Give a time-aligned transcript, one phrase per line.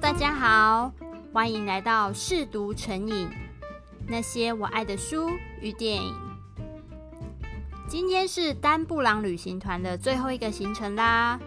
[0.00, 0.90] 大家好，
[1.30, 3.28] 欢迎来到试读成瘾，
[4.08, 5.30] 那些我爱的书
[5.60, 6.14] 与电影。
[7.86, 11.38] 今天是丹布朗旅行团的最后一个行程啦，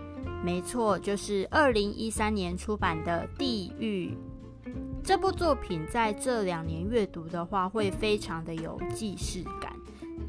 [0.45, 4.15] 没错，就是二零一三年出版的《地狱》
[5.03, 9.73] 这部作品，在这两年阅读的话，会非常的有既视感，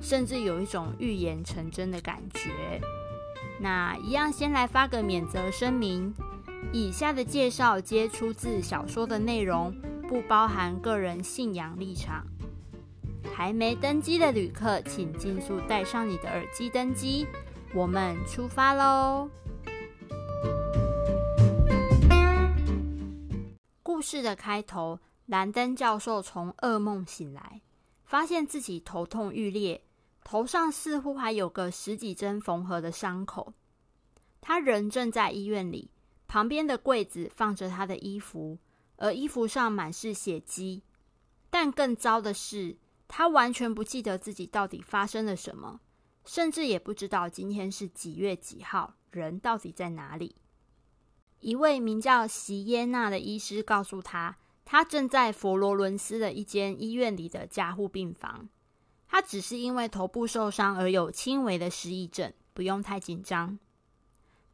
[0.01, 2.81] 甚至有一种预言成真的感觉。
[3.61, 6.13] 那一样，先来发个免责声明。
[6.73, 9.75] 以下的介绍皆出自小说的内容，
[10.09, 12.27] 不包含个人信仰立场。
[13.33, 17.27] 还没登机的旅客，请尽速戴上你的耳机登机。
[17.75, 19.29] 我们出发喽！
[23.83, 27.63] 故事的开头，兰登教授从噩梦醒来，
[28.05, 29.83] 发现自己头痛欲裂，
[30.23, 33.53] 头上似乎还有个十几针缝合的伤口。
[34.41, 35.91] 他人正在医院里。
[36.35, 38.59] 旁边的柜子放着他的衣服，
[38.97, 40.83] 而衣服上满是血迹。
[41.49, 45.81] 但更糟的是，他完全不记得自己到底发生了什么，
[46.25, 50.35] 甚至也不知道今天是几月几号，人到底在哪里。
[51.39, 58.49] 一位名叫席耶娜的医师告诉他，他正在佛罗伦斯的一间医院里的加护病房。
[59.07, 63.57] 他只是因为头部受伤而有轻微的失忆症，不用太紧张。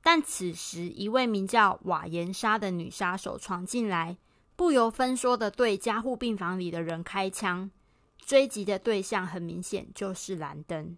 [0.03, 4.17] 但此时，一位名叫瓦颜莎的女杀手闯进来，
[4.57, 7.71] 不由分说的对加护病房里的人开枪。
[8.19, 10.97] 追击的对象很明显就是兰登。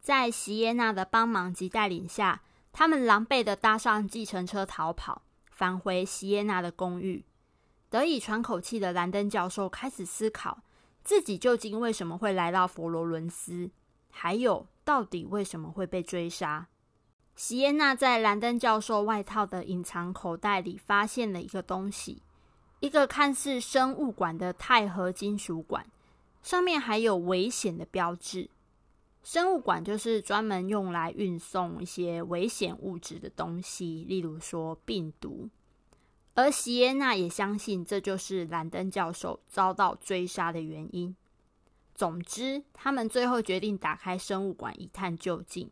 [0.00, 7.24] 在席耶娜的帮忙及带领下，他们狼狈的搭上计程车逃跑，返回席耶娜的公寓。
[7.90, 10.62] 得以喘口气的兰登教授开始思考，
[11.04, 13.70] 自己究竟为什么会来到佛罗伦斯，
[14.10, 16.68] 还有到底为什么会被追杀。
[17.38, 22.20] 席耶娜在兰登教授外套的隐藏口袋里发现了一个东西，
[22.80, 25.86] 一个看似生物管的钛合金属管，
[26.42, 28.50] 上面还有危险的标志。
[29.22, 35.48] 生物管就是专门用来运送一些危险物质的东西，例如说病毒。
[36.34, 41.14] 而席耶娜也相信这就是兰登教授遭到追杀的原因。
[41.94, 45.70] 总之，他们最后决定打开生物管一探究竟。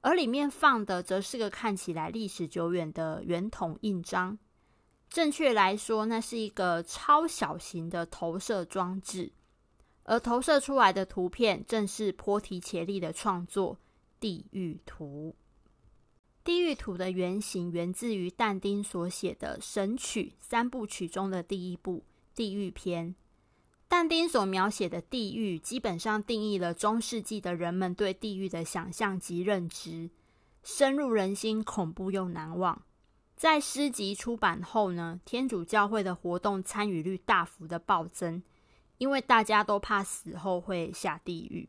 [0.00, 4.38] 而里面放的则是个看起来历史久远的圆筒印章，
[5.08, 9.32] 正确来说，那是一个超小型的投射装置，
[10.04, 13.74] 而投射出来的图片正是波提切利的创作
[14.20, 15.34] 《地狱图》。
[16.50, 21.98] 《地狱图》的原型源自于但丁所写的《神曲》三部曲中的第一部
[22.34, 23.08] 《地狱篇》。
[23.90, 30.10] 但丁所描写的地狱，基本上定义了中世纪的人们对地狱的想象及认知，
[30.62, 32.82] 深入人心，恐怖又难忘。
[33.34, 38.42] 在诗集出版后呢，天主教会的活动参与率大幅的暴增，
[38.98, 41.68] 因为大家都怕死后会下地狱。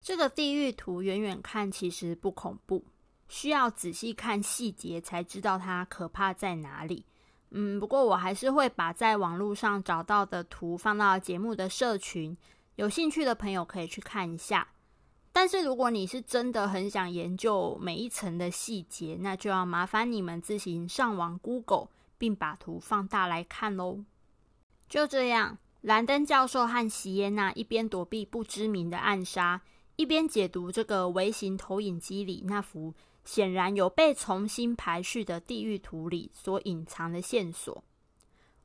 [0.00, 2.84] 这个地狱图远远看其实不恐怖，
[3.28, 7.04] 需要仔细看细节才知道它可怕在哪里。
[7.54, 12.36] 嗯，不过我还是会把在网络上找到的图放到节目的社群，
[12.76, 14.68] 有兴趣的朋友可以去看一下。
[15.34, 24.04] 但是如果你是真的很想研究每一层的细节，那就要麻烦你们自行上网 Google，并把图放大来看喽。
[24.88, 29.62] 就这样，兰登教授和席耶娜一边躲避不知名的暗杀，
[29.96, 32.94] 一边解读这个微型投影机里那幅。
[33.24, 37.84] 显然有被重新排序的地狱图里所隐藏的线索，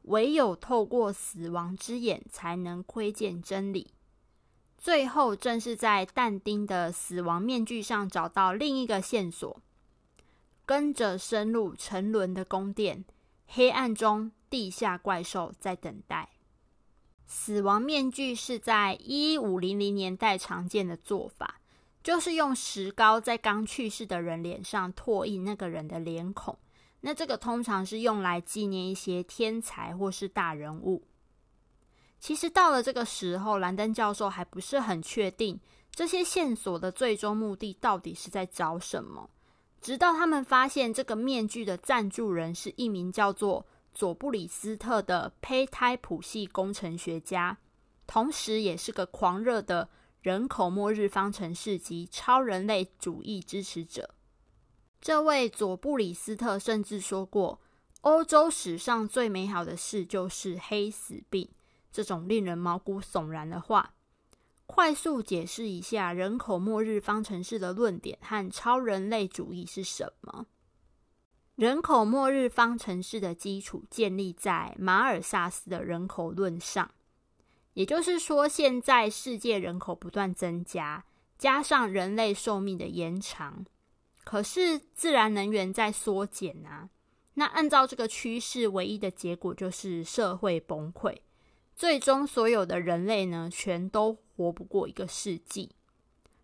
[0.04, 3.88] 唯有透过死亡之眼才能窥见真理。
[4.78, 9.62] 最后，正是在但丁的死亡面具上找到另一个线索，
[10.66, 13.04] 跟着深入沉沦的宫殿，
[13.48, 16.30] 黑暗中地下怪兽在等待。
[17.26, 21.60] 死亡面具是在一五零零年代常见的做法。
[22.08, 26.58] 就是用石膏在刚去世的人脸上拓印那个人的脸孔，
[27.02, 31.04] 那这个通常是用来纪念一些天才或是大人物。
[32.18, 35.60] 其实到了这个时候，兰登教授还不是很确定
[35.92, 39.30] 这些线索的最终目的到底是在找什么。
[39.82, 47.58] 直到他们发现这个面具的赞助人是一名叫做佐布里斯特的胚胎谱系工程学家，
[48.08, 49.90] 同时也是个狂热的。
[50.22, 54.16] 人口末日方程式及超人类主义支持者，
[55.00, 57.62] 这位佐布里斯特甚至说过
[58.02, 61.50] ：“欧洲史上最美好的事就是黑死病。”
[61.92, 63.94] 这种令人毛骨悚然的话。
[64.66, 70.48] 快速解释一下人口末日方程式的论点和超人类主义是什么？
[71.56, 76.92] 人口末日方程式的基础建立在马尔萨斯的人口论上，
[77.78, 81.06] 也就是说，现在世界人口不断增加，
[81.38, 83.64] 加上人类寿命的延长，
[84.24, 86.90] 可是自然能源在缩减啊。
[87.36, 91.18] 那按照这个趋势，唯一的结果就是社会崩溃，
[91.76, 95.76] 最终所有的人类呢，全都活不过一个世纪，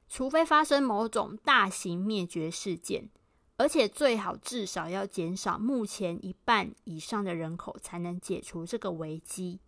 [0.08, 3.10] 除非发生某种大型灭绝事件。
[3.58, 9.60] 而且最好至少要减少目前一半以上的人口，才能解除这个危机。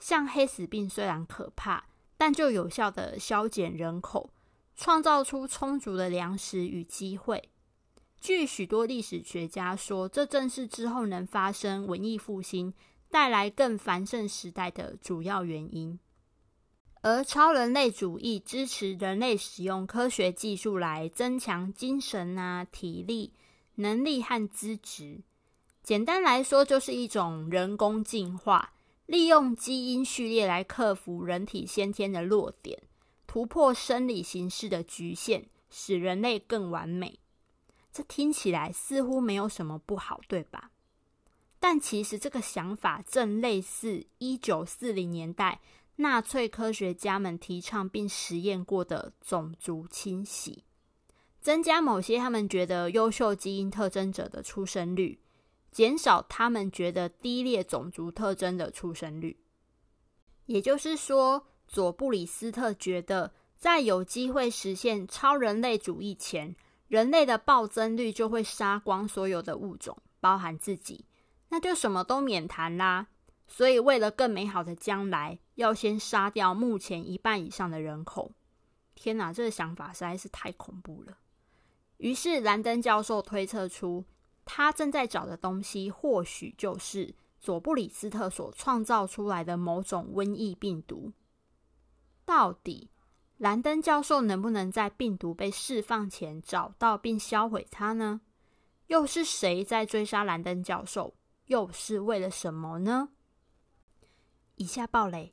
[0.00, 1.84] 像黑死病虽然可怕，
[2.16, 4.30] 但就有效地削减人口，
[4.74, 7.50] 创造出充足的粮食与机会。
[8.20, 12.74] 据许多历史学家说，这正是之后能发生文艺复兴、
[13.08, 15.98] 带来更繁盛时代的主要原因。
[17.02, 23.32] 而超人类主义支持人类使用科学技术来增强精神啊、体力、
[23.76, 25.22] 能力和资质。
[25.82, 28.74] 简单来说，就是一种人工进化，
[29.10, 32.80] 利用基因序列来克服人体先天的弱点，
[33.26, 37.18] 突破生理形式的局限，使人类更完美。
[37.90, 40.70] 这听起来似乎没有什么不好，对吧？
[41.58, 45.60] 但其实这个想法正类似一九四零年代。
[45.96, 50.64] 纳粹科学家们提倡并实验过的种族清洗，
[51.42, 55.18] 增加某些他们觉得优秀基因特征者的出生率，
[55.70, 59.38] 减少他们觉得低劣种族特征的出生率。
[60.46, 66.56] 也就是说，佐布里斯特觉得，在有机会实现超人类主义前，
[66.88, 71.04] 人类的暴增率就会杀光所有的物种，包含自己，
[71.50, 73.06] 那就什么都免谈啦。
[73.46, 78.32] 所以，为了更美好的将来，要先杀掉目前一半以上的人口。
[78.94, 81.18] 天哪，这个想法实在是太恐怖了。
[81.98, 84.04] 于是，兰登教授推测出，
[84.52, 91.12] 他正在找的东西，或许就是佐布里斯特所创造出来的某种瘟疫病毒。
[92.24, 92.90] 到底，
[93.36, 98.22] 兰登教授能不能在病毒被释放前找到并销毁它呢？
[98.88, 101.14] 又是谁在追杀兰登教授？
[101.46, 103.10] 又是为了什么呢？
[104.56, 105.32] 以下爆雷。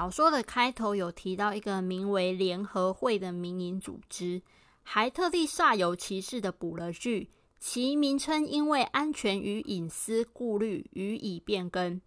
[0.00, 4.40] 小说的开头有提到一个名为联合会的民营组织，
[4.82, 12.00] 还特地煞有其事的补了句：其名称因为安全与隐私顾虑予以变更。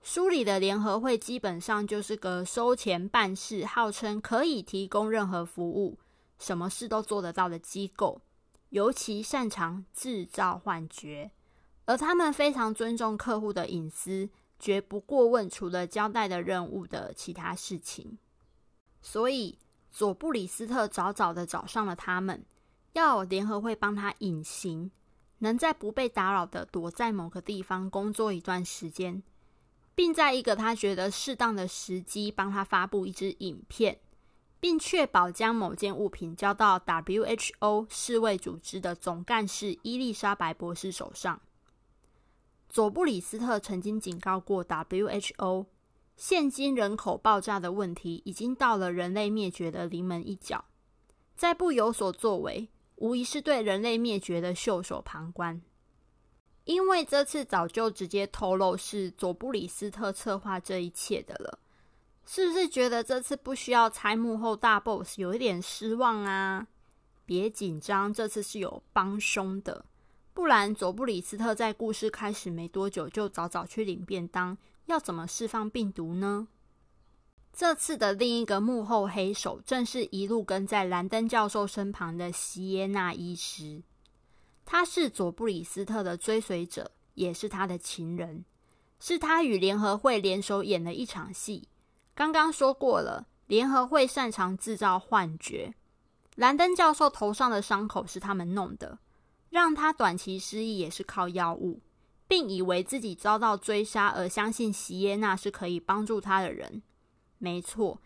[0.00, 5.98] 书里的联合会基本上就是个收钱办事、号称可以提供任何服务、
[6.38, 8.20] 什么事都做得到的机构，
[8.68, 11.32] 尤其擅长制造幻觉，
[11.84, 18.18] 而他们非常尊重客户的隐私，绝不过问除了交代的任务的其他事情。
[19.00, 19.58] 所以，
[19.90, 22.44] 佐布里斯特早早的找上了他们，
[22.92, 24.90] 要联合会帮他隐形，
[25.38, 29.22] 能在不被打扰的躲在某个地方工作一段时间。
[29.94, 33.98] 并在一个他觉得适当的时机，帮他发布一支影片，
[34.60, 41.40] 并确保将某件物品交到 WHO 世卫组织的总干事伊丽莎白博士手上。
[42.68, 45.66] 佐布里斯特曾经警告过 WHO，
[46.16, 50.64] 现今人口爆炸的问题已经到了人类灭绝的临门一脚，
[51.34, 55.60] 再不有所作为，无疑是对人类灭绝的袖手旁观。
[56.64, 61.58] 因为这次早就直接透露是佐布里斯特策划这一切的了，
[62.26, 66.66] 是不是觉得这次不需要猜幕后大 boss 有一点失望啊？
[67.24, 69.86] 别紧张，这次是有帮凶的，
[70.38, 76.46] 不然佐布里斯特在故事开始没多久就早早去领便当，要怎么释放病毒呢？
[77.52, 83.82] 这次的另一个幕后黑手，正是一路跟在兰登教授身旁的席耶纳医师。
[84.64, 88.44] 他是佐布里斯特的追随者，也是他的情人，
[89.00, 91.66] 是他与联合会联手演的一场戏。
[92.14, 95.74] 刚刚说过了，联合会擅长制造幻觉，
[96.36, 99.00] 兰登教授头上的伤口是他们弄的，
[99.50, 101.80] 让他短期失忆也是靠药物，
[102.26, 106.82] 并以为自己遭到追杀而相信席耶娜是可以帮助他的人。
[107.38, 108.00] 没错，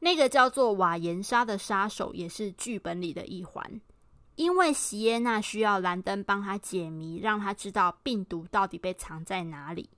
[0.00, 3.80] 那个叫做瓦岩莎的杀手也是剧本里的一环。
[4.36, 9.90] 因为席耶娜需要兰登帮他解谜，让他知道病毒到底被藏在哪里。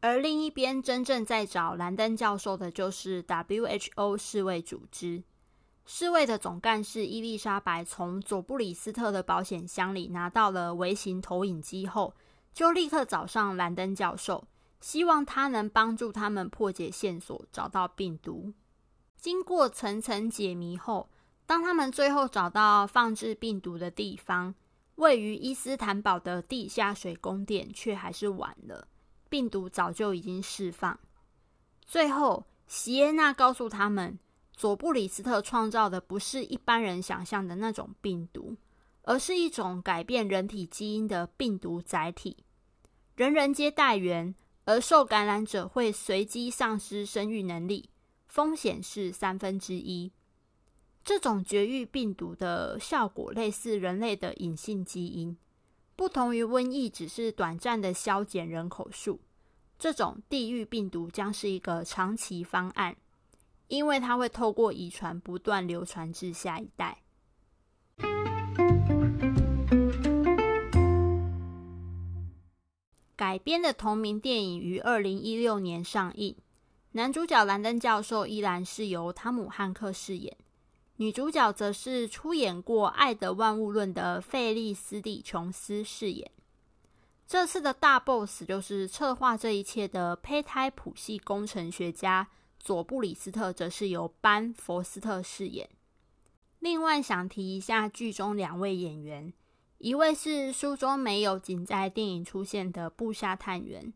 [0.00, 5.22] 而另一边，真正在找兰登教授的就是 WHO 世卫组织。
[5.86, 12.14] 侍卫的总干事伊丽莎白从佐布里斯特的保险箱里拿到了微型投影机后，
[12.54, 14.46] 就立刻找上兰登教授，
[14.80, 18.54] 希望他能帮助他们破解线索，找到病毒。
[19.18, 21.10] 经过层层解谜后，
[21.44, 24.54] 当他们最后找到放置病毒的地方，
[24.94, 28.88] 位于伊斯坦堡的地下水宫殿，却还是晚了，
[29.28, 30.98] 病毒早就已经释放。
[31.84, 34.18] 最后，席耶娜告诉他们。
[34.56, 38.56] 佐布里斯特创造的不是一般人想象的那种病毒，
[39.02, 42.36] 而是一种改变人体基因的病毒载体。
[43.16, 44.34] 人人皆带原，
[44.64, 47.90] 而受感染者会随机丧失生育能力，
[48.28, 50.12] 风险是三分之一。
[51.04, 55.36] 这种绝育病毒的效果类似人类的隐性基因，
[55.96, 59.20] 不同于瘟疫，只是短暂的削减人口数。
[59.78, 62.96] 这种地狱病毒将是一个长期方案。
[63.74, 66.98] 因为它会透过遗传不断流传至下一代。
[73.16, 76.36] 改编的同名电影于二零一六年上映，
[76.92, 80.36] 男主角兰登教授依然是由汤姆汉克饰演，
[80.96, 86.30] 女主角则是出演过《爱的万物论》的费莉斯蒂·琼斯饰演。
[87.26, 92.28] 这次的大 boss 就是策划这一切的胚胎谱系工程学家。
[92.64, 95.68] 佐布里斯特则是由班·佛斯特饰演。
[96.60, 99.30] 另外，想提一下剧中两位演员，
[99.76, 103.92] 一位是书中没有仅在电影出现的布下探员，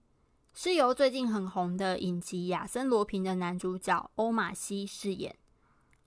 [0.53, 5.35] 是由最近很红的影集《亚森·罗平》的男主角欧玛西饰演。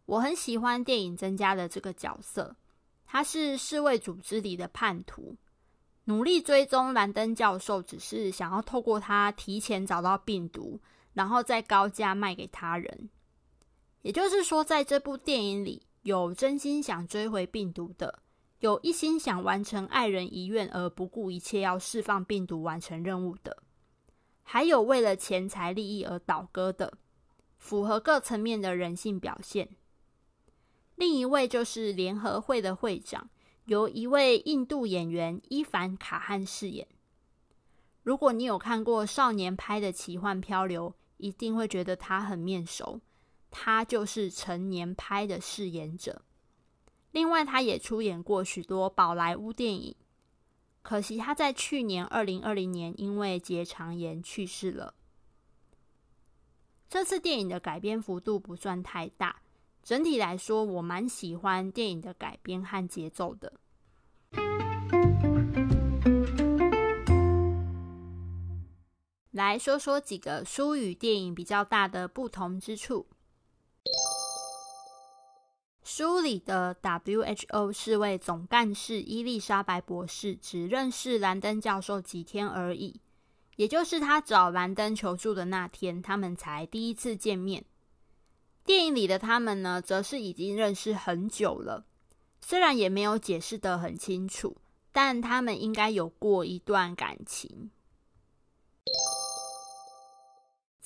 [0.06, 2.56] 我很喜欢电影增加的这个角色，
[3.08, 5.36] 他是世卫组织里的叛徒，
[6.04, 10.80] 努力追踪兰登教授，只是想要透过他提前找到病毒。
[11.14, 13.10] 然后再高价卖给他人，
[14.02, 18.20] 也就是说，在这部电影里，有真心想追回病毒的，
[18.60, 23.64] 有一心想完成爱人遗愿而不顾一切要释放病毒完成任务的，
[24.44, 26.94] 还有为了钱财利益而倒戈的，
[27.58, 29.70] 符合各层面的人性表现。
[30.96, 33.30] 另一位就是联合会的会长，
[33.66, 36.88] 由一位印度演员伊凡卡汉饰演。
[38.04, 43.00] 如果你有看过少年拍的奇幻漂流，一定会觉得他很面熟，
[43.50, 46.24] 他就是成年拍的饰演者。
[47.12, 49.96] 另外，他也出演过许多宝莱坞电影。
[50.82, 54.96] 可惜他在去年二零二零年因为结肠炎去世了。
[56.90, 59.42] 这次电影的改编幅度不算太大，
[59.84, 63.54] 整体来说我蛮喜欢电影的改编和节奏的。
[69.32, 73.08] 来说说几个书与电影比较大的不同之处。
[75.84, 83.00] 书里的 WHO 世卫总干事伊丽莎白博士只认识兰登教授几天而已，
[83.56, 87.66] 也就是他找兰登求助的那天，他们才第一次见面。
[88.64, 91.86] 电影里的他们呢，则是已经认识很久了，
[92.42, 94.58] 虽然也没有解释得很清楚，
[94.92, 97.72] 但他们应该有过一段感情。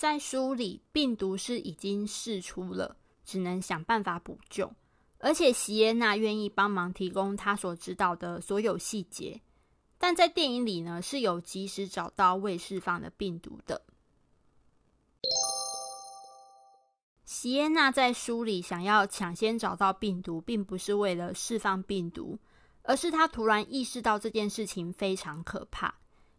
[0.06, 4.72] 在书里，病毒是已经释出了，只能想办法补救。
[5.18, 9.42] 而且席耶娜愿意帮忙提供她所知道的所有细节。
[9.98, 13.82] 但在电影里呢，是有及时找到未释放的病毒的。
[17.24, 22.38] 席耶娜在书里想要抢先找到病毒，并不是为了释放病毒，
[22.84, 25.96] 而是她突然意识到这件事情非常可怕，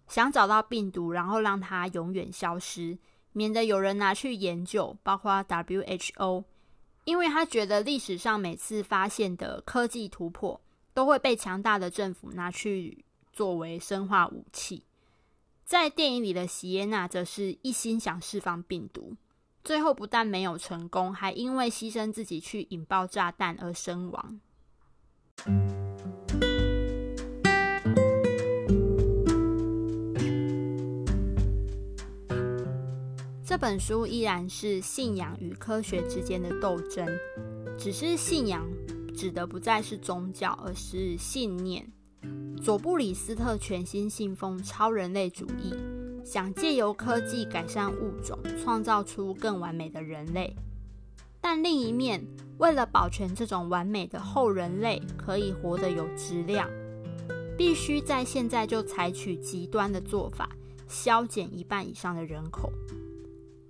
[0.07, 2.97] 想找到病毒，然后让它永远消失。
[3.37, 6.45] 免得有人拿去研究，包括 WHO，
[7.05, 10.59] 因为他觉得历史上每次发现的科技突破
[10.95, 14.85] 都会被强大的政府拿去作为生化武器。
[15.67, 19.15] 在电影里的席耶娜则是一心想释放病毒，
[19.63, 24.41] 最后不但没有成功，还因为牺牲自己去引爆炸弹而身亡。
[33.57, 37.09] 这本书依然是信仰与科学之间的斗争，
[37.79, 38.69] 只是信仰
[39.17, 41.91] 指的不再是宗教，而是信念。
[42.63, 45.75] 佐布里斯特全心信奉超人类主义，
[46.23, 50.55] 想借由科技改善物种，创造出更完美的人类。
[51.41, 52.23] 但另一面，
[52.59, 56.69] 为了保全这种完美的后人类可以活得有质量，
[57.57, 60.51] 必须在现在就采取极端的做法，
[60.87, 62.71] 削减一半以上的人口。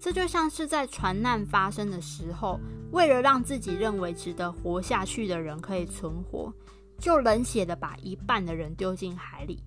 [0.06, 2.60] 这就像是在船难发生的时候，
[2.92, 6.54] 为了让自己认为值得活下去的人可以存活，
[6.96, 9.64] 就冷血的把一半的人丢进海里。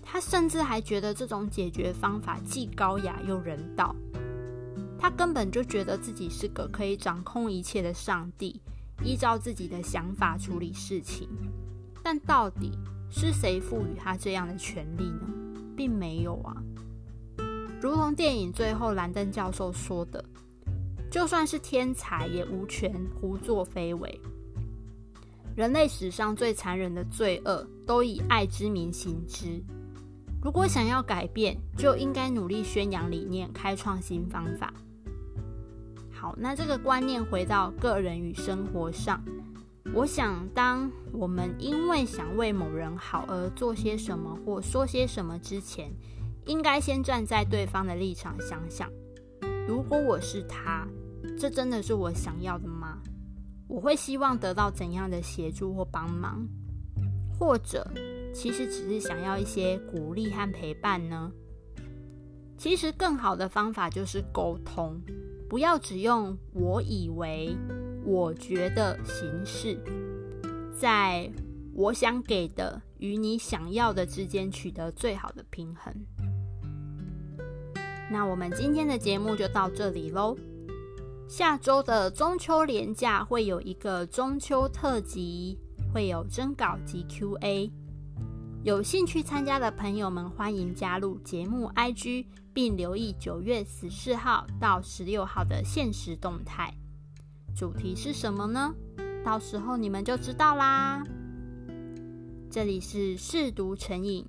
[0.00, 3.96] 他甚至还觉得这种解决方法既高雅又人道。
[4.96, 8.60] 他根本就觉得自己是个可以掌控一切的上帝，
[9.02, 11.28] 依照自己的想法处理事情。
[12.00, 12.78] 但到底
[13.10, 15.26] 是谁赋予他这样的权利呢？
[15.76, 16.54] 并没有啊。
[17.84, 20.24] 如同电影最后兰登教授说的。
[21.10, 24.18] 就算是天才，也无权胡作非为。
[25.54, 29.62] 人类史上最残忍的罪恶，都以爱之名行之。
[30.42, 34.72] 如果想要改变，就应该努力宣扬理念，开创新方法。
[36.10, 39.22] 好，那这个观念回到个人与生活上，
[39.92, 45.92] 我想，当我们因为想为某人好而做些什么或说些什么之前，
[46.46, 48.90] 应该先站在对方的立场想想，
[49.66, 50.86] 如果我是他。
[51.38, 52.98] 这真的是我想要的吗？
[53.66, 56.46] 我会希望得到怎样的协助或帮忙？
[57.38, 57.90] 或者，
[58.32, 61.32] 其实只是想要一些鼓励和陪伴呢？
[62.58, 65.00] 其实更好的方法就是沟通，
[65.48, 67.56] 不要只用“我以为
[68.04, 69.82] ”“我觉得”形式，
[70.78, 71.28] 在
[71.72, 75.92] 我想给的与你想要的之间取得最好的平衡。
[78.14, 80.36] 那我们今天的节目就到这里喽。
[81.26, 85.58] 下周的中秋连假会有一个中秋特辑，
[85.92, 87.72] 会有征稿及 Q&A。
[88.62, 96.72] 有兴趣参加的朋友们，欢迎加入节目 IG，并留意九月十四号到十六号的限时动态。
[97.52, 98.72] 主题是什么呢？
[99.24, 101.02] 到时候你们就知道啦。
[102.48, 104.24] 这里是试读成瘾，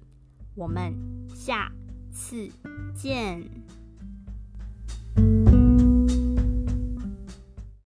[0.56, 0.92] 我们
[1.36, 1.72] 下
[2.16, 2.50] 次
[2.96, 3.44] 见。